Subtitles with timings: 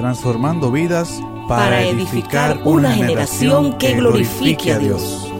[0.00, 5.30] transformando vidas para, edificar una generación que glorifique a Dios.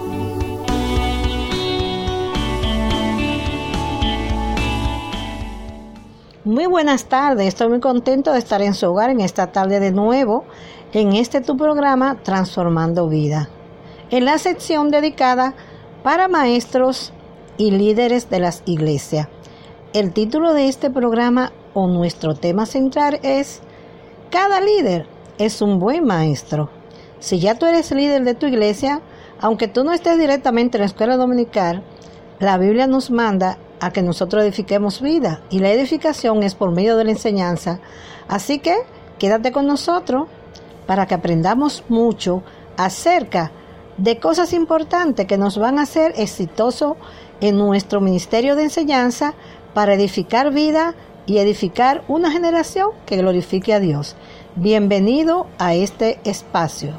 [6.45, 9.93] Muy buenas tardes, estoy muy contento de estar en su hogar en esta tarde de
[9.93, 10.45] nuevo
[10.93, 13.49] en este tu programa Transformando Vida,
[14.11, 15.55] en la sección dedicada
[16.03, 17.15] para maestros
[17.57, 19.27] y líderes de las iglesias.
[19.95, 23.63] El título de este programa o nuestro tema central es
[24.31, 25.07] cada líder
[25.39, 26.71] es un buen maestro.
[27.19, 29.01] Si ya tú eres líder de tu iglesia,
[29.41, 31.83] aunque tú no estés directamente en la escuela dominical,
[32.39, 36.97] la Biblia nos manda a que nosotros edifiquemos vida y la edificación es por medio
[36.97, 37.81] de la enseñanza.
[38.29, 38.77] Así que
[39.19, 40.29] quédate con nosotros
[40.87, 42.43] para que aprendamos mucho
[42.77, 43.53] acerca
[43.97, 46.97] de cosas importantes que nos van a hacer exitosos
[47.41, 49.35] en nuestro ministerio de enseñanza
[49.75, 50.95] para edificar vida
[51.27, 54.17] y edificar una generación que glorifique a Dios.
[54.57, 56.93] Bienvenido a este espacio.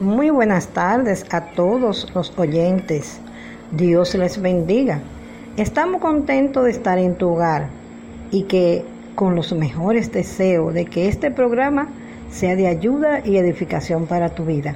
[0.00, 3.20] Muy buenas tardes a todos los oyentes.
[3.72, 5.00] Dios les bendiga.
[5.56, 7.68] Estamos contentos de estar en tu hogar
[8.30, 11.88] y que con los mejores deseos de que este programa
[12.30, 14.74] sea de ayuda y edificación para tu vida.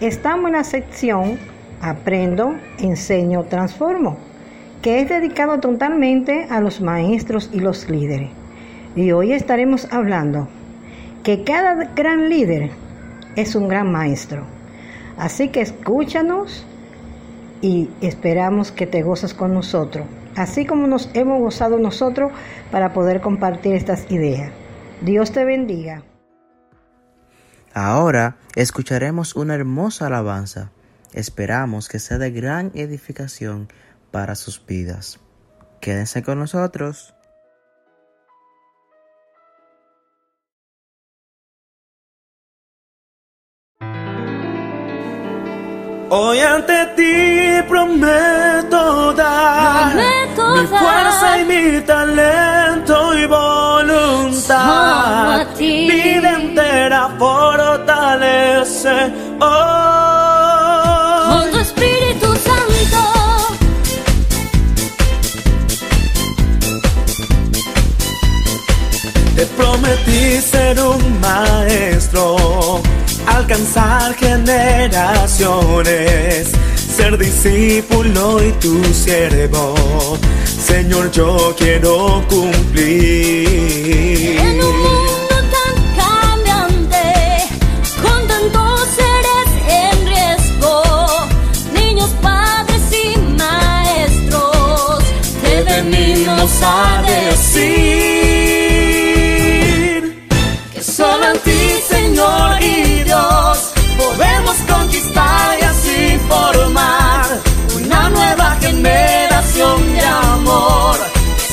[0.00, 1.38] Estamos en la sección
[1.80, 4.16] Aprendo, enseño, transformo,
[4.82, 8.30] que es dedicado totalmente a los maestros y los líderes.
[8.96, 10.48] Y hoy estaremos hablando
[11.22, 12.70] que cada gran líder
[13.36, 14.44] es un gran maestro.
[15.16, 16.66] Así que escúchanos
[17.62, 20.06] y esperamos que te gozas con nosotros,
[20.36, 22.32] así como nos hemos gozado nosotros
[22.70, 24.52] para poder compartir estas ideas.
[25.00, 26.02] Dios te bendiga.
[27.72, 30.70] Ahora escucharemos una hermosa alabanza
[31.14, 33.68] Esperamos que sea de gran edificación
[34.10, 35.20] para sus vidas.
[35.80, 37.14] Quédense con nosotros.
[46.10, 53.86] Hoy ante ti prometo dar mi fuerza y mi talento y voluntad.
[55.58, 59.12] Vida entera fortalece.
[59.40, 59.83] Oh,
[71.34, 72.80] maestro,
[73.26, 76.52] alcanzar generaciones,
[76.96, 79.74] ser discípulo y tu siervo.
[80.70, 83.48] Señor, yo quiero cumplir.
[84.38, 87.04] En un mundo tan cambiante,
[88.02, 89.48] con tantos seres
[89.82, 90.74] en riesgo,
[91.74, 93.04] niños, padres y
[93.42, 95.02] maestros,
[95.42, 97.93] te venimos a decir.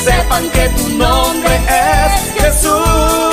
[0.04, 3.31] Sepan que tu nombre es Jesús.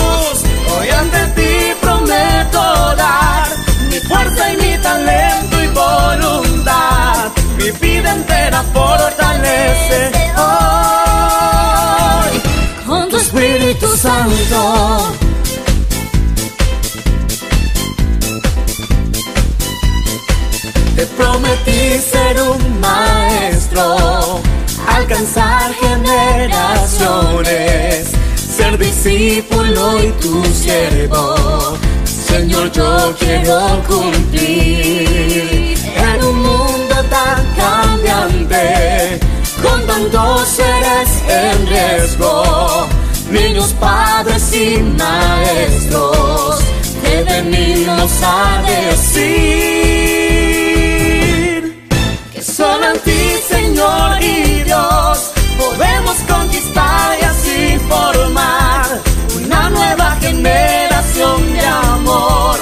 [25.37, 31.77] Alcanzar generaciones, ser discípulo y tu siervo.
[32.05, 39.21] Señor, yo quiero cumplir en un mundo tan cambiante,
[39.63, 42.87] con tantos seres en riesgo,
[43.31, 46.61] niños, padres y maestros,
[47.03, 49.49] que venimos a decir
[52.33, 54.48] que solo en ti, Señor y
[60.39, 62.57] generación de amor.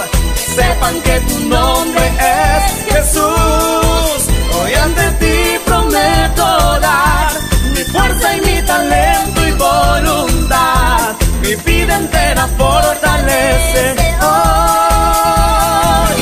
[0.57, 4.19] sepan que tu nombre es Jesús.
[4.57, 6.47] Hoy ante ti prometo
[6.81, 7.33] dar
[7.75, 11.15] mi fuerza y mi talento y voluntad.
[11.43, 13.85] Mi vida entera fortalece
[14.31, 16.17] hoy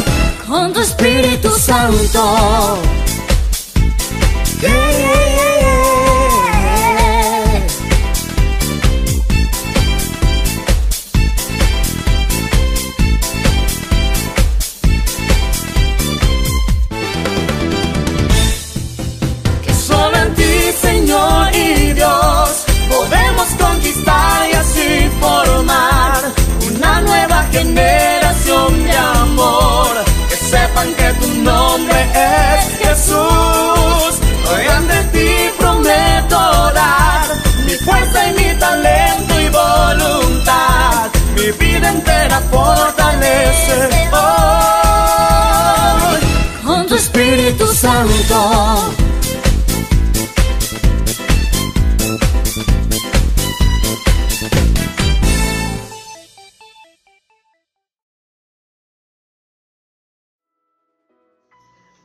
[0.48, 2.83] con tu Espíritu Santo.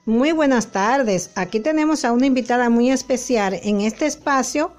[0.09, 1.29] Muy buenas tardes.
[1.35, 4.71] Aquí tenemos a una invitada muy especial en este espacio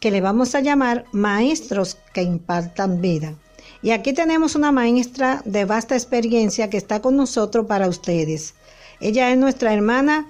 [0.00, 3.32] que le vamos a llamar Maestros que impartan vida.
[3.80, 8.54] Y aquí tenemos una maestra de vasta experiencia que está con nosotros para ustedes.
[8.98, 10.26] Ella es nuestra hermana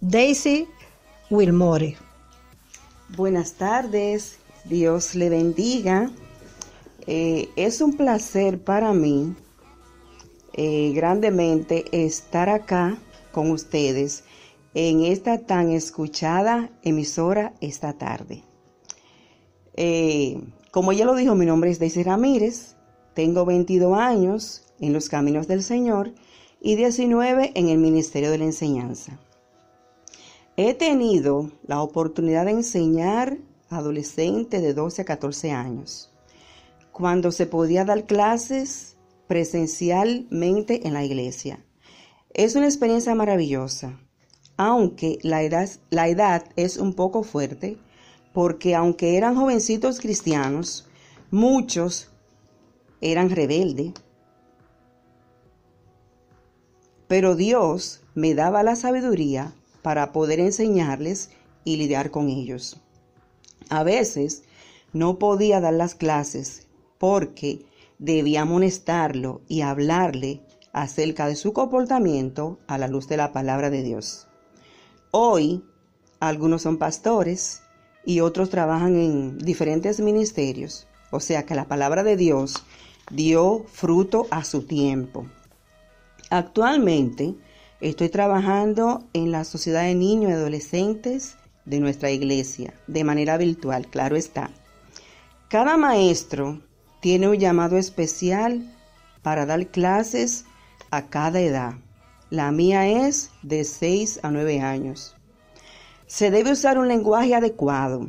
[0.00, 0.66] Daisy
[1.30, 1.96] Wilmore.
[3.16, 6.10] Buenas tardes, Dios le bendiga.
[7.06, 9.36] Eh, es un placer para mí
[10.54, 12.98] eh, grandemente estar acá
[13.36, 14.24] con ustedes
[14.72, 18.44] en esta tan escuchada emisora esta tarde.
[19.74, 20.40] Eh,
[20.70, 22.76] como ya lo dijo, mi nombre es Daisy Ramírez,
[23.12, 26.14] tengo 22 años en los caminos del Señor
[26.62, 29.20] y 19 en el Ministerio de la Enseñanza.
[30.56, 33.36] He tenido la oportunidad de enseñar
[33.68, 36.10] a adolescentes de 12 a 14 años,
[36.90, 38.96] cuando se podía dar clases
[39.26, 41.65] presencialmente en la iglesia.
[42.36, 43.98] Es una experiencia maravillosa,
[44.58, 47.78] aunque la edad, la edad es un poco fuerte,
[48.34, 50.86] porque aunque eran jovencitos cristianos,
[51.30, 52.10] muchos
[53.00, 53.94] eran rebeldes,
[57.08, 61.30] pero Dios me daba la sabiduría para poder enseñarles
[61.64, 62.78] y lidiar con ellos.
[63.70, 64.42] A veces
[64.92, 66.66] no podía dar las clases
[66.98, 67.64] porque
[67.98, 70.42] debía amonestarlo y hablarle
[70.76, 74.28] acerca de su comportamiento a la luz de la palabra de Dios.
[75.10, 75.64] Hoy,
[76.20, 77.62] algunos son pastores
[78.04, 82.62] y otros trabajan en diferentes ministerios, o sea que la palabra de Dios
[83.10, 85.26] dio fruto a su tiempo.
[86.28, 87.34] Actualmente
[87.80, 93.86] estoy trabajando en la Sociedad de Niños y Adolescentes de nuestra iglesia, de manera virtual,
[93.86, 94.50] claro está.
[95.48, 96.60] Cada maestro
[97.00, 98.62] tiene un llamado especial
[99.22, 100.44] para dar clases
[100.90, 101.74] a cada edad.
[102.30, 105.14] La mía es de 6 a 9 años.
[106.06, 108.08] Se debe usar un lenguaje adecuado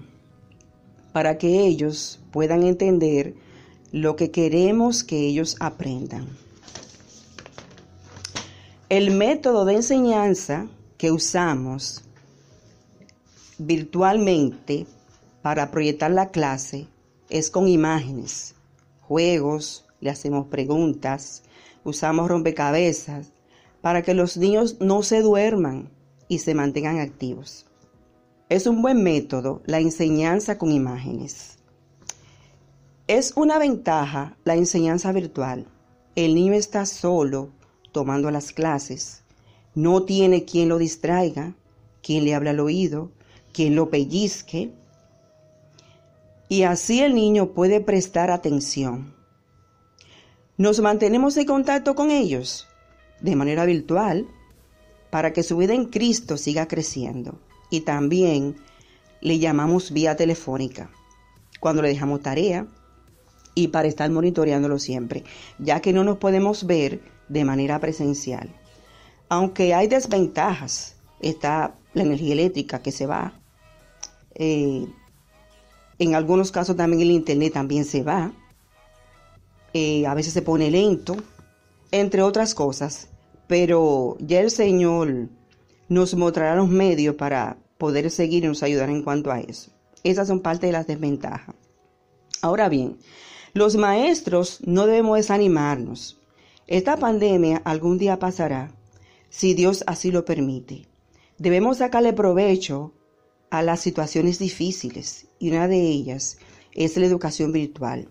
[1.13, 3.36] para que ellos puedan entender
[3.91, 6.27] lo que queremos que ellos aprendan.
[8.89, 10.67] El método de enseñanza
[10.98, 12.03] que usamos
[13.57, 14.86] virtualmente
[15.41, 16.88] para proyectar la clase
[17.29, 18.55] es con imágenes,
[19.01, 21.43] juegos, le hacemos preguntas,
[21.88, 23.32] usamos rompecabezas
[23.82, 25.89] para que los niños no se duerman
[26.27, 27.65] y se mantengan activos.
[28.50, 31.58] Es un buen método la enseñanza con imágenes.
[33.08, 35.67] Es una ventaja la enseñanza virtual.
[36.15, 37.51] El niño está solo
[37.91, 39.24] tomando las clases.
[39.74, 41.56] No tiene quien lo distraiga,
[42.01, 43.12] quien le habla al oído,
[43.53, 44.74] quien lo pellizque.
[46.50, 49.17] Y así el niño puede prestar atención.
[50.58, 52.68] Nos mantenemos en contacto con ellos
[53.22, 54.28] de manera virtual
[55.12, 57.40] para que su vida en Cristo siga creciendo.
[57.70, 58.56] Y también
[59.22, 60.90] le llamamos vía telefónica
[61.60, 62.68] cuando le dejamos tarea
[63.56, 65.24] y para estar monitoreándolo siempre,
[65.58, 68.50] ya que no nos podemos ver de manera presencial.
[69.30, 73.34] Aunque hay desventajas, está la energía eléctrica que se va,
[74.40, 74.86] Eh,
[75.98, 78.32] en algunos casos también el internet también se va.
[79.79, 81.15] Eh, a veces se pone lento,
[81.91, 83.10] entre otras cosas.
[83.46, 85.29] Pero ya el Señor
[85.88, 89.72] nos mostrará los medios para poder seguir y nos ayudar en cuanto a eso.
[90.03, 91.53] Esas son parte de las desventajas.
[92.41, 92.98] Ahora bien,
[93.53, 96.19] los maestros no debemos desanimarnos.
[96.65, 98.72] Esta pandemia algún día pasará,
[99.29, 100.88] si Dios así lo permite.
[101.38, 102.93] Debemos sacarle provecho
[103.51, 106.39] a las situaciones difíciles y una de ellas
[106.72, 108.10] es la educación virtual.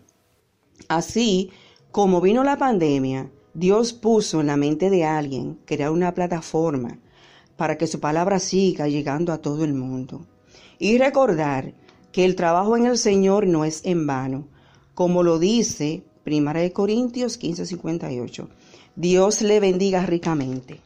[0.88, 1.50] Así
[1.90, 6.98] como vino la pandemia, Dios puso en la mente de alguien crear una plataforma
[7.56, 10.26] para que su palabra siga llegando a todo el mundo.
[10.78, 11.72] Y recordar
[12.12, 14.46] que el trabajo en el Señor no es en vano,
[14.94, 18.48] como lo dice 1 Corintios 15:58.
[18.94, 20.80] Dios le bendiga ricamente.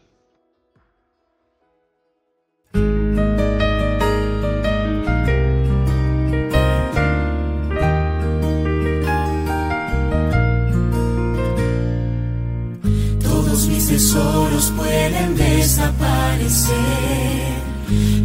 [15.70, 16.74] Desaparecer.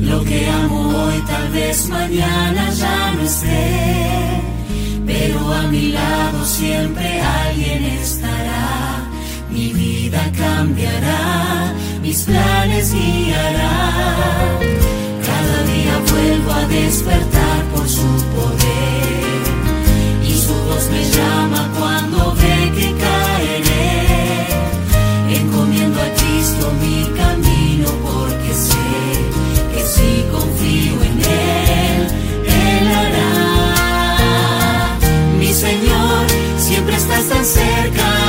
[0.02, 4.42] Lo que amo hoy tal vez mañana ya no esté.
[5.06, 9.04] Pero a mi lado siempre alguien estará.
[9.52, 13.92] Mi vida cambiará, mis planes guiará.
[15.30, 19.44] Cada día vuelvo a despertar por su poder.
[20.28, 22.45] Y su voz me llama cuando ve
[37.46, 38.25] cerca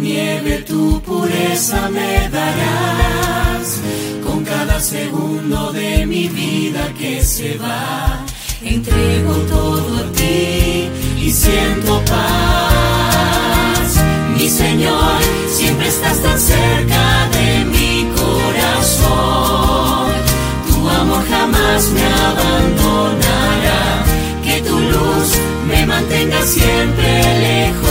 [0.00, 3.80] nieve tu pureza me darás.
[4.24, 8.24] Con cada segundo de mi vida que se va,
[8.62, 10.88] entrego todo a ti
[11.18, 13.96] y siento paz.
[14.36, 20.12] Mi Señor, siempre estás tan cerca de mi corazón.
[20.68, 24.04] Tu amor jamás me abandonará.
[24.44, 25.28] Que tu luz
[25.68, 27.85] me mantenga siempre lejos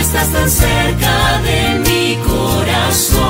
[0.00, 3.20] estás tan cerca de mi corazón.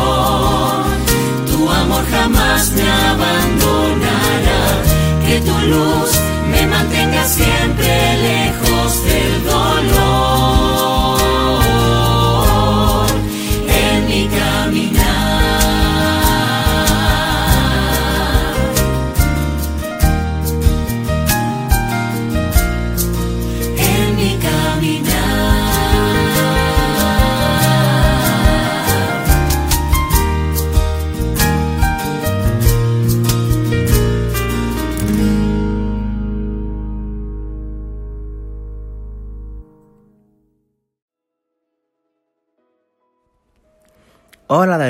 [1.47, 4.63] Tu amor jamás me abandonará.
[5.27, 6.30] Que tu luz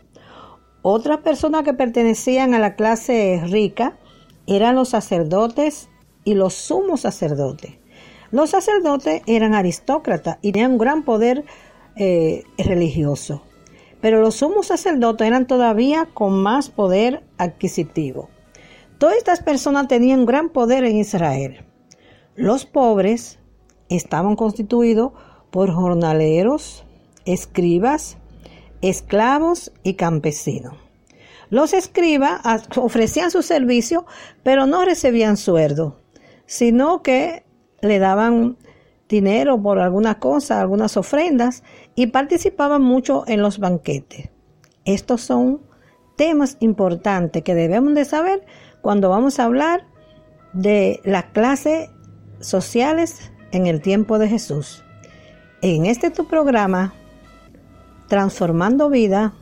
[0.80, 3.98] Otras personas que pertenecían a la clase rica
[4.46, 5.90] eran los sacerdotes
[6.24, 7.72] y los sumos sacerdotes.
[8.30, 11.44] Los sacerdotes eran aristócratas y tenían un gran poder
[11.94, 13.42] eh, religioso,
[14.00, 18.30] pero los sumos sacerdotes eran todavía con más poder adquisitivo.
[19.00, 21.64] Todas estas personas tenían gran poder en Israel.
[22.36, 23.38] Los pobres
[23.88, 25.12] estaban constituidos
[25.50, 26.84] por jornaleros,
[27.24, 28.18] escribas,
[28.82, 30.74] esclavos y campesinos.
[31.48, 32.42] Los escribas
[32.76, 34.04] ofrecían su servicio,
[34.42, 36.02] pero no recibían sueldo,
[36.44, 37.46] sino que
[37.80, 38.58] le daban
[39.08, 41.62] dinero por alguna cosa, algunas ofrendas,
[41.94, 44.28] y participaban mucho en los banquetes.
[44.84, 45.62] Estos son
[46.16, 48.44] temas importantes que debemos de saber
[48.80, 49.86] cuando vamos a hablar
[50.52, 51.90] de las clases
[52.40, 54.82] sociales en el tiempo de Jesús.
[55.62, 56.94] En este tu programa,
[58.08, 59.34] Transformando Vida,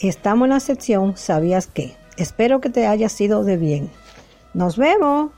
[0.00, 1.96] Estamos en la sección ¿Sabías qué?
[2.16, 3.90] Espero que te haya sido de bien.
[4.52, 5.30] Nos vemos.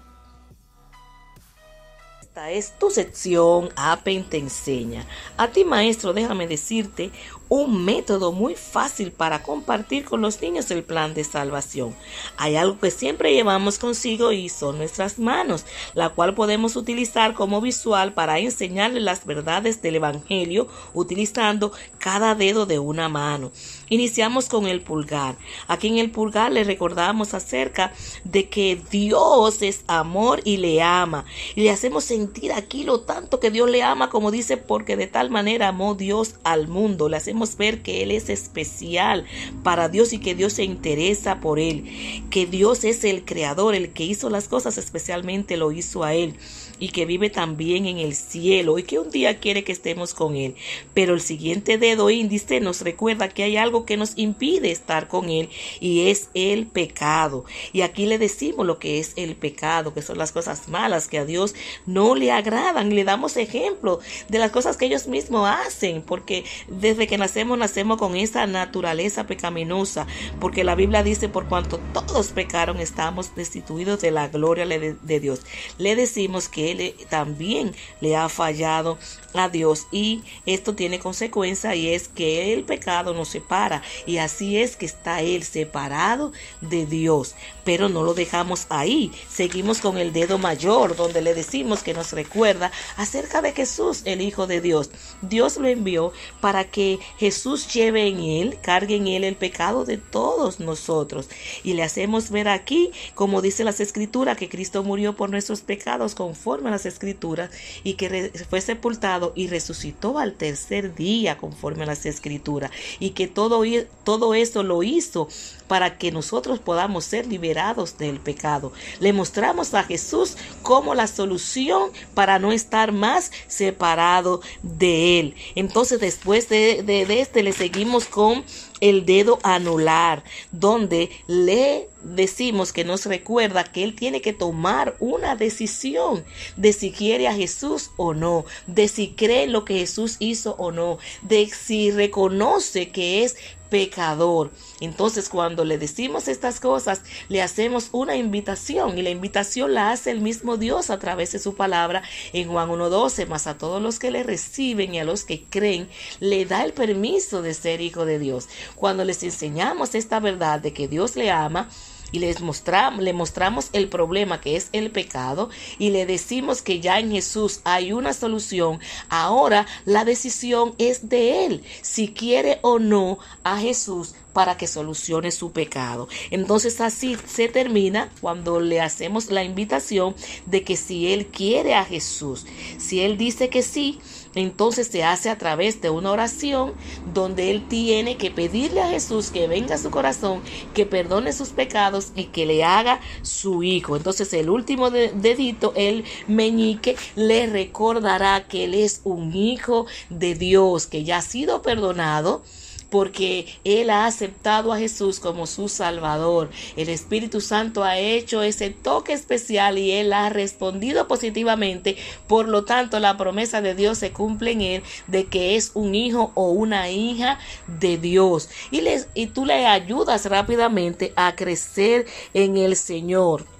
[2.36, 5.06] Esta es tu sección Apen te enseña.
[5.38, 7.10] A ti maestro, déjame decirte
[7.48, 11.96] un método muy fácil para compartir con los niños el plan de salvación.
[12.36, 15.64] Hay algo que siempre llevamos consigo y son nuestras manos,
[15.94, 22.66] la cual podemos utilizar como visual para enseñarles las verdades del Evangelio utilizando cada dedo
[22.66, 23.50] de una mano.
[23.88, 25.36] Iniciamos con el pulgar.
[25.68, 27.92] Aquí en el pulgar le recordamos acerca
[28.24, 31.24] de que Dios es amor y le ama.
[31.54, 35.06] Y le hacemos sentir aquí lo tanto que Dios le ama, como dice, porque de
[35.06, 37.08] tal manera amó Dios al mundo.
[37.08, 39.24] Le hacemos ver que Él es especial
[39.62, 41.84] para Dios y que Dios se interesa por Él,
[42.30, 46.36] que Dios es el creador, el que hizo las cosas, especialmente lo hizo a Él
[46.78, 50.36] y que vive también en el cielo y que un día quiere que estemos con
[50.36, 50.54] Él.
[50.94, 55.28] Pero el siguiente dedo índice nos recuerda que hay algo que nos impide estar con
[55.30, 55.48] Él
[55.80, 57.44] y es el pecado.
[57.72, 61.18] Y aquí le decimos lo que es el pecado, que son las cosas malas que
[61.18, 61.54] a Dios
[61.86, 62.94] no le agradan.
[62.94, 67.98] Le damos ejemplo de las cosas que ellos mismos hacen, porque desde que nacemos, nacemos
[67.98, 70.06] con esa naturaleza pecaminosa,
[70.40, 75.40] porque la Biblia dice, por cuanto todos pecaron, estamos destituidos de la gloria de Dios.
[75.78, 78.98] Le decimos que él también le ha fallado
[79.34, 79.86] a Dios.
[79.90, 83.82] Y esto tiene consecuencia y es que el pecado nos separa.
[84.06, 87.34] Y así es que está él separado de Dios.
[87.64, 89.12] Pero no lo dejamos ahí.
[89.28, 94.20] Seguimos con el dedo mayor donde le decimos que nos recuerda acerca de Jesús el
[94.20, 94.90] Hijo de Dios.
[95.22, 99.98] Dios lo envió para que Jesús lleve en él cargue en él el pecado de
[99.98, 101.28] todos nosotros.
[101.62, 106.14] Y le hacemos ver aquí como dice las escrituras que Cristo murió por nuestros pecados
[106.14, 107.50] conforme a las escrituras
[107.84, 113.26] y que fue sepultado y resucitó al tercer día conforme a las escrituras y que
[113.26, 113.62] todo,
[114.04, 115.28] todo eso lo hizo
[115.68, 118.72] para que nosotros podamos ser liberados del pecado.
[119.00, 125.34] Le mostramos a Jesús como la solución para no estar más separado de Él.
[125.54, 128.44] Entonces después de, de este le seguimos con
[128.80, 135.36] el dedo anular, donde le decimos que nos recuerda que Él tiene que tomar una
[135.36, 136.24] decisión
[136.56, 140.70] de si quiere a Jesús o no, de si cree lo que Jesús hizo o
[140.72, 143.36] no, de si reconoce que es
[143.70, 144.50] pecador.
[144.80, 150.10] Entonces cuando le decimos estas cosas, le hacemos una invitación y la invitación la hace
[150.10, 152.02] el mismo Dios a través de su palabra
[152.32, 155.88] en Juan 1.12, más a todos los que le reciben y a los que creen,
[156.20, 158.48] le da el permiso de ser hijo de Dios.
[158.74, 161.68] Cuando les enseñamos esta verdad de que Dios le ama,
[162.12, 166.98] y les le mostramos el problema que es el pecado y le decimos que ya
[166.98, 173.18] en Jesús hay una solución, ahora la decisión es de Él, si quiere o no
[173.44, 176.08] a Jesús para que solucione su pecado.
[176.30, 180.14] Entonces así se termina cuando le hacemos la invitación
[180.44, 182.44] de que si Él quiere a Jesús,
[182.76, 183.98] si Él dice que sí,
[184.36, 186.74] entonces se hace a través de una oración
[187.12, 190.42] donde él tiene que pedirle a Jesús que venga a su corazón,
[190.74, 193.96] que perdone sus pecados y que le haga su hijo.
[193.96, 200.86] Entonces el último dedito, el meñique, le recordará que él es un hijo de Dios,
[200.86, 202.42] que ya ha sido perdonado
[202.90, 206.50] porque Él ha aceptado a Jesús como su Salvador.
[206.76, 211.96] El Espíritu Santo ha hecho ese toque especial y Él ha respondido positivamente.
[212.26, 215.94] Por lo tanto, la promesa de Dios se cumple en Él de que es un
[215.94, 218.48] hijo o una hija de Dios.
[218.70, 223.55] Y, les, y tú le ayudas rápidamente a crecer en el Señor.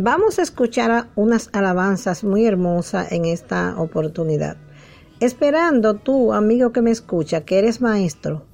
[0.00, 4.56] Vamos a escuchar unas alabanzas muy hermosas en esta oportunidad.
[5.18, 8.46] Esperando tú, amigo que me escucha, que eres maestro,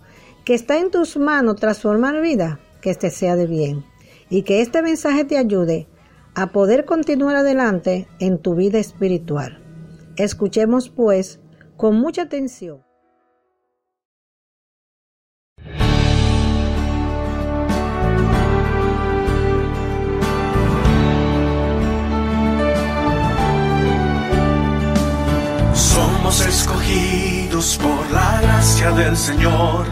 [0.46, 3.84] que está en tus manos transformar vida, que este sea de bien
[4.30, 5.86] y que este mensaje te ayude
[6.34, 9.62] a poder continuar adelante en tu vida espiritual.
[10.16, 11.40] Escuchemos pues
[11.76, 12.83] con mucha atención.
[27.78, 29.86] Por la gracia del Señor.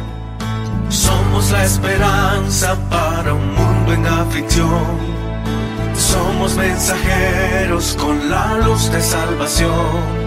[0.89, 4.99] Somos la esperanza para un mundo en aflicción.
[5.95, 10.23] Somos mensajeros con la luz de salvación.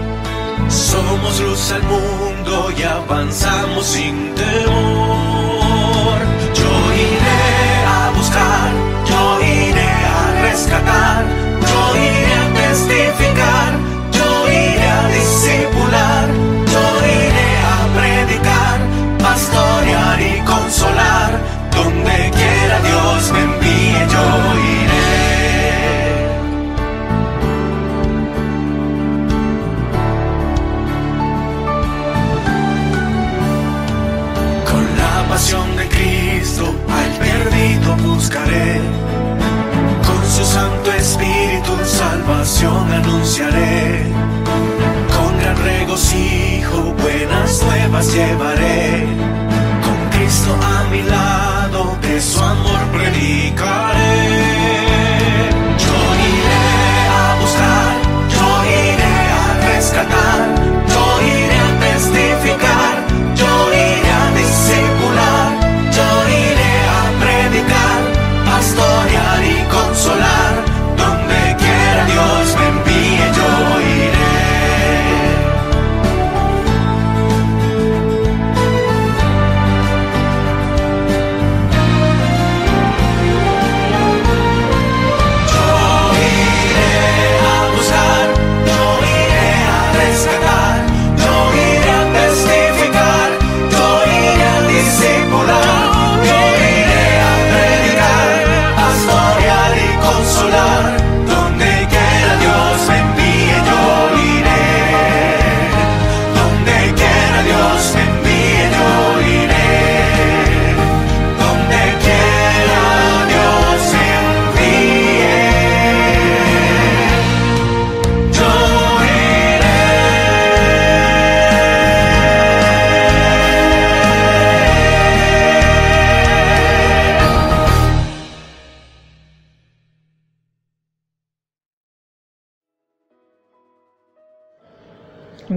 [0.68, 6.18] Somos luz al mundo y avanzamos sin temor.
[6.54, 7.44] Yo iré
[7.86, 8.70] a buscar,
[9.10, 11.24] yo iré a rescatar,
[11.60, 13.25] yo iré a testificar
[38.02, 38.80] buscaré,
[40.06, 44.16] con su Santo Espíritu salvación anunciaré
[45.66, 49.06] regocijo, buenas nuevas llevaré.
[49.84, 53.75] Con Cristo a mi lado, de su amor predicaré.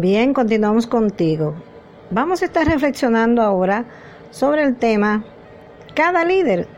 [0.01, 1.55] Bien, continuamos contigo.
[2.09, 3.83] Vamos a estar reflexionando ahora
[4.31, 5.25] sobre el tema,
[5.93, 6.69] cada líder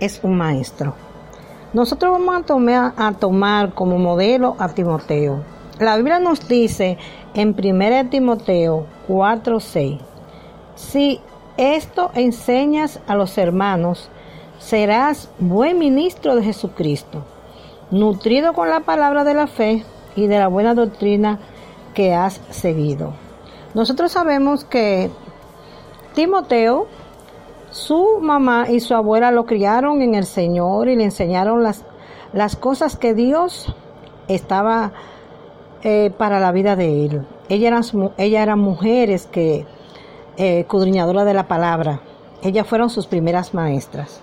[0.00, 0.96] es un maestro.
[1.72, 2.34] Nosotros vamos
[2.96, 5.44] a tomar, como modelo a Timoteo.
[5.78, 6.98] La Biblia nos dice
[7.34, 10.00] en 1 Timoteo 4:6,
[10.74, 11.20] si
[11.56, 14.10] esto enseñas a los hermanos,
[14.58, 17.22] serás buen ministro de Jesucristo,
[17.92, 19.84] nutrido con la palabra de la fe
[20.16, 21.38] y de la buena doctrina
[21.94, 23.12] que has seguido.
[23.72, 25.10] Nosotros sabemos que
[26.14, 26.86] Timoteo,
[27.70, 31.84] su mamá y su abuela lo criaron en el Señor y le enseñaron las,
[32.32, 33.74] las cosas que Dios
[34.28, 34.92] estaba
[35.82, 37.26] eh, para la vida de él.
[37.48, 39.66] Ellas eran, ella eran mujeres que,
[40.36, 42.00] eh, de la palabra.
[42.42, 44.20] Ellas fueron sus primeras maestras.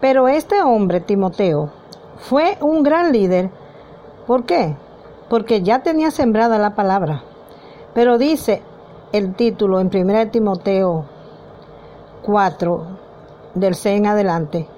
[0.00, 1.70] Pero este hombre, Timoteo,
[2.18, 3.50] fue un gran líder.
[4.26, 4.76] ¿Por qué?
[5.28, 7.22] Porque ya tenía sembrada la palabra.
[7.94, 8.62] Pero dice
[9.12, 11.06] el título en 1 Timoteo
[12.22, 12.86] 4,
[13.54, 14.68] del 6 en adelante,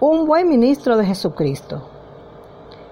[0.00, 1.82] un buen ministro de Jesucristo.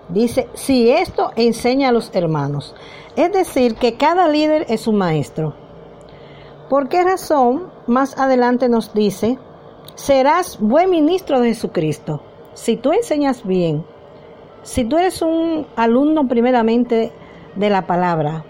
[0.08, 2.74] Dice, si esto enseña a los hermanos.
[3.16, 5.54] Es decir, que cada líder es un maestro.
[6.68, 7.70] ¿Por qué razón?
[7.86, 9.38] Más adelante nos dice,
[9.94, 12.20] serás buen ministro de Jesucristo.
[12.54, 13.84] Si tú enseñas bien,
[14.64, 17.12] si tú eres un alumno primeramente
[17.55, 18.44] de la palabra,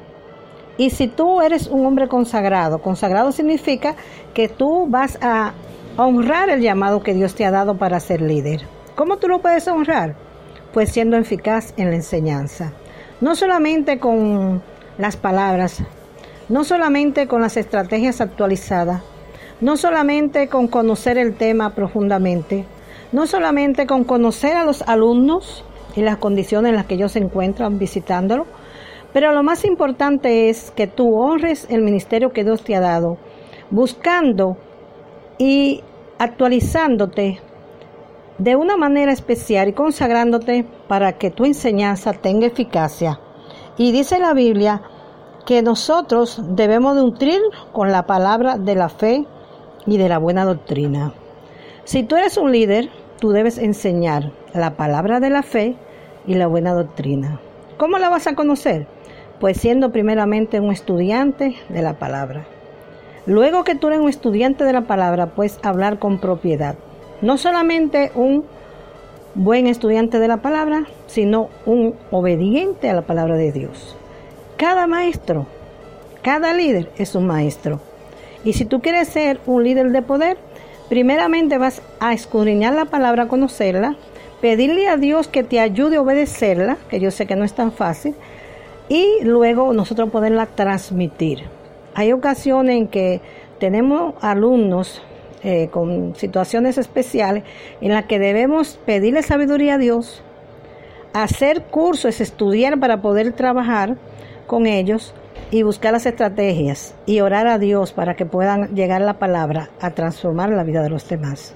[0.76, 3.94] y si tú eres un hombre consagrado, consagrado significa
[4.32, 5.52] que tú vas a
[5.96, 8.62] honrar el llamado que Dios te ha dado para ser líder.
[8.96, 10.16] ¿Cómo tú lo puedes honrar?
[10.72, 12.72] Pues siendo eficaz en la enseñanza.
[13.20, 14.62] No solamente con
[14.98, 15.82] las palabras,
[16.48, 19.02] no solamente con las estrategias actualizadas,
[19.60, 22.64] no solamente con conocer el tema profundamente,
[23.12, 25.64] no solamente con conocer a los alumnos
[25.96, 28.46] y las condiciones en las que ellos se encuentran visitándolo,
[29.12, 33.16] pero lo más importante es que tú honres el ministerio que Dios te ha dado,
[33.70, 34.56] buscando
[35.38, 35.82] y
[36.18, 37.40] actualizándote
[38.38, 43.20] de una manera especial y consagrándote para que tu enseñanza tenga eficacia.
[43.76, 44.82] Y dice la Biblia
[45.46, 47.40] que nosotros debemos nutrir
[47.72, 49.26] con la palabra de la fe
[49.86, 51.12] y de la buena doctrina.
[51.84, 52.88] Si tú eres un líder,
[53.20, 55.76] tú debes enseñar la palabra de la fe
[56.26, 57.40] y la buena doctrina.
[57.76, 58.86] ¿Cómo la vas a conocer?
[59.40, 62.46] Pues siendo primeramente un estudiante de la palabra.
[63.26, 66.76] Luego que tú eres un estudiante de la palabra, puedes hablar con propiedad.
[67.20, 68.44] No solamente un
[69.34, 73.96] buen estudiante de la palabra, sino un obediente a la palabra de Dios.
[74.56, 75.46] Cada maestro,
[76.22, 77.80] cada líder es un maestro.
[78.44, 80.36] Y si tú quieres ser un líder de poder,
[80.88, 83.96] primeramente vas a escudriñar la palabra, conocerla,
[84.40, 87.72] pedirle a Dios que te ayude a obedecerla, que yo sé que no es tan
[87.72, 88.14] fácil,
[88.88, 91.44] y luego nosotros poderla transmitir.
[91.94, 93.20] Hay ocasiones en que
[93.58, 95.02] tenemos alumnos
[95.42, 97.44] eh, con situaciones especiales
[97.80, 100.22] en las que debemos pedirle sabiduría a Dios,
[101.12, 103.96] hacer cursos, estudiar para poder trabajar
[104.46, 105.14] con ellos
[105.50, 109.90] y buscar las estrategias y orar a Dios para que puedan llegar la palabra a
[109.90, 111.54] transformar la vida de los demás.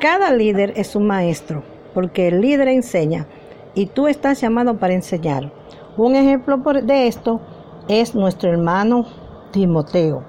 [0.00, 3.26] Cada líder es un maestro, porque el líder enseña
[3.74, 5.52] y tú estás llamado para enseñar.
[5.96, 7.40] Un ejemplo de esto
[7.88, 9.06] es nuestro hermano
[9.50, 10.22] Timoteo,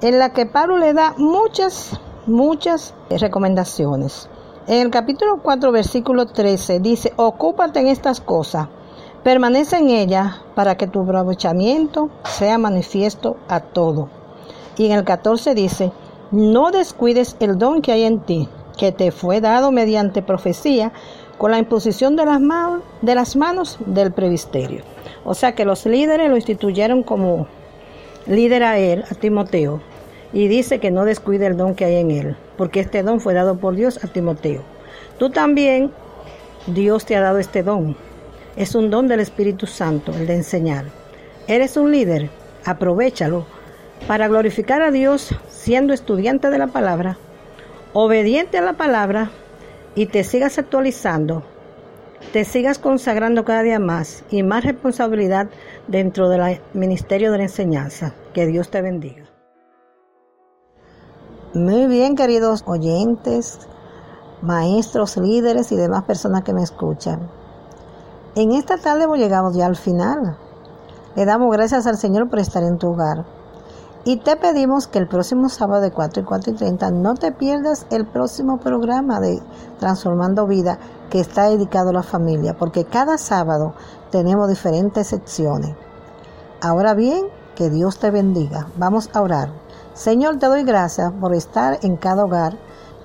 [0.00, 4.28] en la que Pablo le da muchas, muchas recomendaciones.
[4.66, 8.68] En el capítulo 4, versículo 13 dice, ocúpate en estas cosas,
[9.22, 14.08] permanece en ellas para que tu aprovechamiento sea manifiesto a todo.
[14.76, 15.92] Y en el 14 dice,
[16.30, 20.92] no descuides el don que hay en ti, que te fue dado mediante profecía
[21.38, 22.40] con la imposición de las,
[23.02, 24.82] de las manos del previsterio.
[25.24, 27.46] O sea que los líderes lo instituyeron como
[28.26, 29.80] líder a él, a Timoteo,
[30.32, 33.34] y dice que no descuide el don que hay en él, porque este don fue
[33.34, 34.62] dado por Dios a Timoteo.
[35.18, 35.92] Tú también,
[36.66, 37.96] Dios te ha dado este don.
[38.56, 40.86] Es un don del Espíritu Santo, el de enseñar.
[41.46, 42.30] Eres un líder,
[42.64, 43.46] aprovechalo
[44.06, 47.16] para glorificar a Dios siendo estudiante de la palabra,
[47.94, 49.30] obediente a la palabra
[49.94, 51.44] y te sigas actualizando,
[52.32, 55.48] te sigas consagrando cada día más y más responsabilidad
[55.86, 58.12] dentro del ministerio de la enseñanza.
[58.34, 59.24] Que Dios te bendiga.
[61.54, 63.60] Muy bien, queridos oyentes,
[64.42, 67.30] maestros, líderes y demás personas que me escuchan.
[68.34, 70.36] En esta tarde hemos llegado ya al final.
[71.14, 73.24] Le damos gracias al Señor por estar en tu hogar.
[74.06, 77.32] Y te pedimos que el próximo sábado de 4 y 4 y 30 no te
[77.32, 79.42] pierdas el próximo programa de
[79.78, 83.72] Transformando Vida que está dedicado a la familia, porque cada sábado
[84.10, 85.74] tenemos diferentes secciones.
[86.60, 88.66] Ahora bien, que Dios te bendiga.
[88.76, 89.50] Vamos a orar.
[89.94, 92.58] Señor, te doy gracias por estar en cada hogar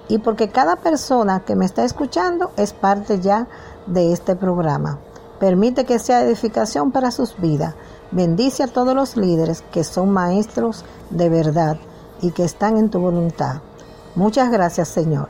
[0.10, 3.48] y porque cada persona que me está escuchando es parte ya
[3.86, 5.00] de este programa.
[5.40, 7.76] Permite que sea edificación para sus vidas.
[8.12, 11.78] Bendice a todos los líderes que son maestros de verdad
[12.22, 13.62] y que están en tu voluntad.
[14.16, 15.30] Muchas gracias, Señor.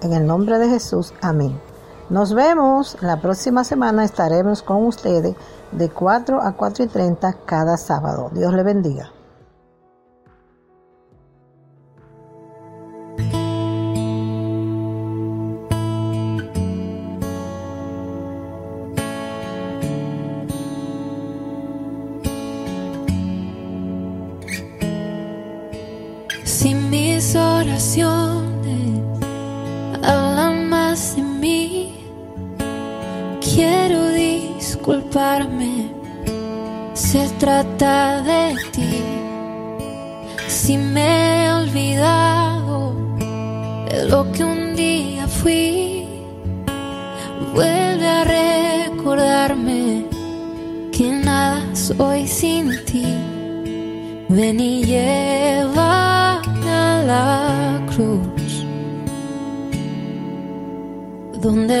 [0.00, 1.60] En el nombre de Jesús, amén.
[2.08, 2.96] Nos vemos.
[3.00, 5.36] La próxima semana estaremos con ustedes
[5.70, 8.30] de 4 a 4 y 30 cada sábado.
[8.32, 9.12] Dios le bendiga.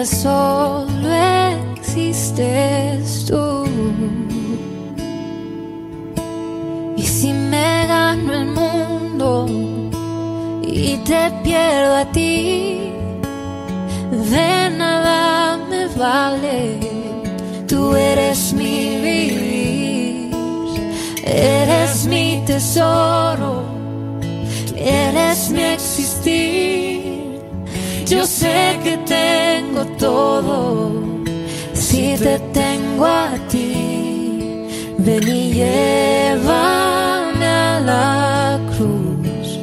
[0.04, 1.12] Solo
[1.76, 3.64] existes tú.
[6.96, 9.46] Y si me gano el mundo
[10.62, 12.92] y te pierdo a ti,
[14.10, 16.78] de nada me vale.
[17.68, 20.30] Tú eres mi vivir,
[21.24, 23.62] eres mi tesoro,
[24.76, 27.01] eres mi existir.
[28.12, 30.92] Yo sé que tengo todo
[31.72, 34.66] si te tengo a ti.
[34.98, 39.58] Ven y llévame a la cruz,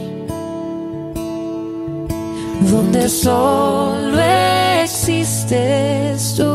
[2.71, 4.19] donde solo
[4.81, 6.49] existes tú.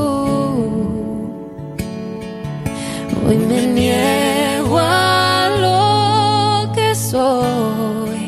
[3.24, 8.20] Hoy me niego a lo que soy.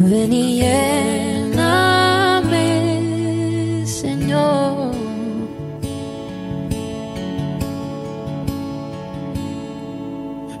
[0.00, 1.31] Ven y lléname,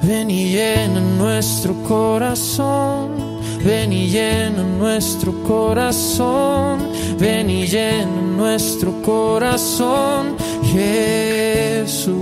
[0.02, 6.80] Ven y llena nuestro corazón, ven y llena nuestro corazón,
[7.20, 10.36] ven y llena nuestro corazón,
[10.72, 12.16] Jesús.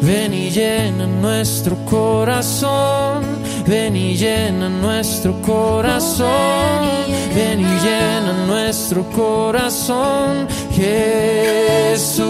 [0.00, 3.22] Ven y llena nuestro corazón,
[3.66, 6.88] ven y llena nuestro corazón,
[7.34, 12.28] ven y llena nuestro corazón, Jesús.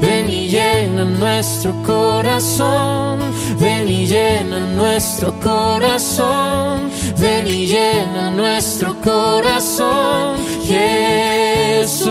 [0.00, 3.20] Ven y llena nuestro corazón,
[3.58, 12.06] ven y llena nuestro corazón, ven y llena nuestro corazón, Jesús.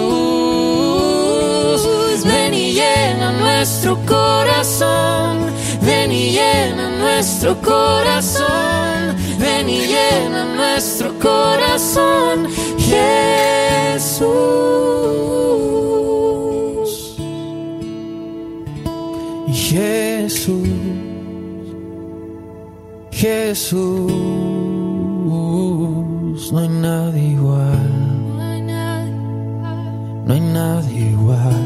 [2.26, 12.48] Ven y llena nuestro corazón, ven y llena nuestro corazón, ven y llena nuestro corazón,
[12.80, 14.26] Jesús.
[19.76, 20.70] Jesús,
[23.12, 24.14] Jesús,
[26.54, 27.90] no hay nadie igual,
[30.26, 31.62] no hay nadie igual.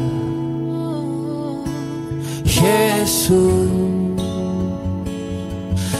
[2.44, 3.70] Jesús,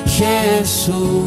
[0.06, 1.19] Jesús,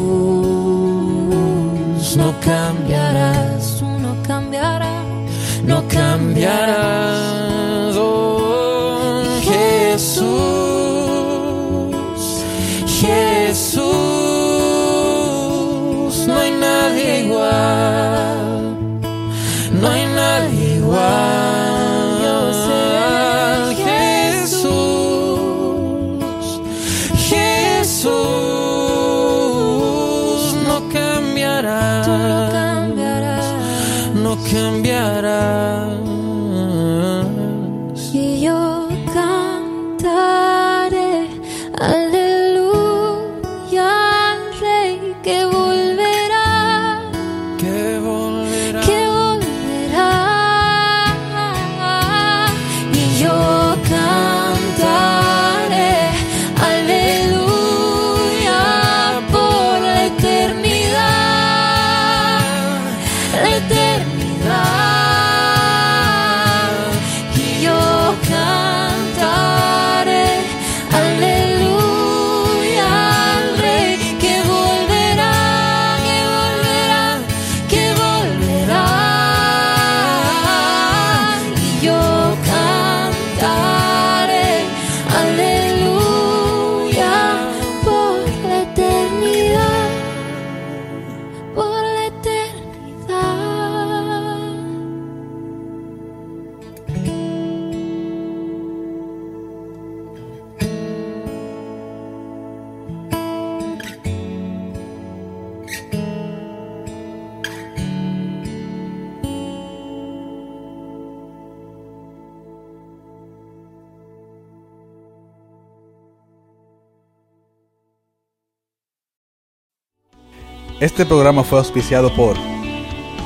[120.80, 122.36] Este programa fue auspiciado por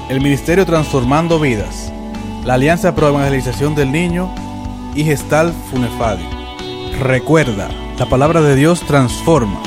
[0.09, 1.91] el Ministerio Transformando Vidas,
[2.45, 4.29] la Alianza Pro Evangelización del Niño
[4.95, 6.25] y Gestal Funefadi.
[6.99, 9.66] Recuerda, la palabra de Dios transforma.